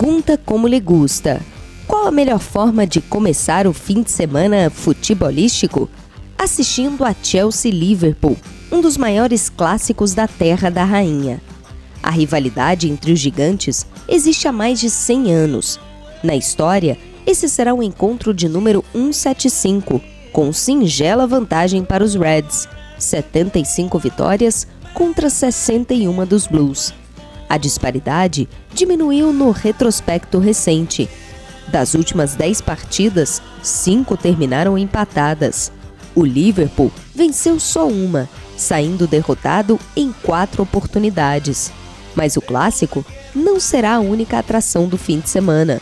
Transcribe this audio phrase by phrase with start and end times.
[0.00, 1.42] Pergunta como lhe gusta.
[1.86, 5.90] Qual a melhor forma de começar o fim de semana futebolístico?
[6.38, 8.34] Assistindo a Chelsea Liverpool,
[8.72, 11.38] um dos maiores clássicos da Terra da Rainha.
[12.02, 15.78] A rivalidade entre os gigantes existe há mais de 100 anos.
[16.22, 16.96] Na história,
[17.26, 20.00] esse será o encontro de número 175,
[20.32, 22.66] com singela vantagem para os Reds,
[22.98, 26.94] 75 vitórias contra 61 dos Blues.
[27.50, 31.10] A disparidade diminuiu no retrospecto recente.
[31.66, 35.72] Das últimas 10 partidas, 5 terminaram empatadas.
[36.14, 41.72] O Liverpool venceu só uma, saindo derrotado em quatro oportunidades.
[42.14, 45.80] Mas o clássico não será a única atração do fim de semana.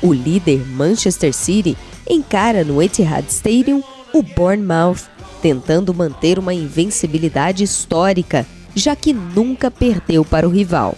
[0.00, 1.76] O líder Manchester City
[2.08, 3.82] encara no Etihad Stadium
[4.14, 5.08] o Bournemouth,
[5.42, 10.96] tentando manter uma invencibilidade histórica, já que nunca perdeu para o rival.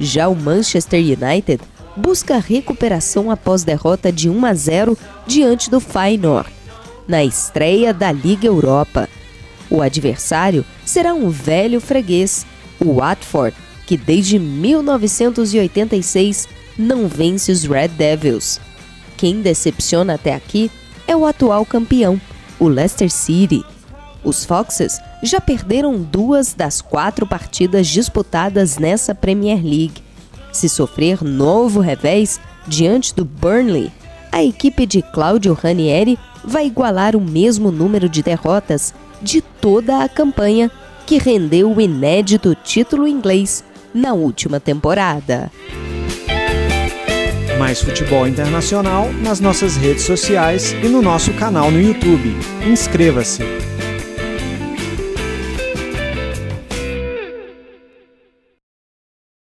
[0.00, 1.60] Já o Manchester United
[1.94, 6.48] busca recuperação após derrota de 1 a 0 diante do Feyenoord,
[7.06, 9.06] na estreia da Liga Europa.
[9.68, 12.46] O adversário será um velho freguês,
[12.80, 13.54] o Watford,
[13.86, 18.58] que desde 1986 não vence os Red Devils.
[19.18, 20.70] Quem decepciona até aqui
[21.06, 22.18] é o atual campeão,
[22.58, 23.62] o Leicester City.
[24.22, 30.02] Os Foxes já perderam duas das quatro partidas disputadas nessa Premier League.
[30.52, 33.90] Se sofrer novo revés diante do Burnley,
[34.32, 40.08] a equipe de Claudio Ranieri vai igualar o mesmo número de derrotas de toda a
[40.08, 40.70] campanha
[41.06, 45.50] que rendeu o inédito título inglês na última temporada.
[47.58, 52.34] Mais futebol internacional nas nossas redes sociais e no nosso canal no YouTube.
[52.66, 53.69] Inscreva-se!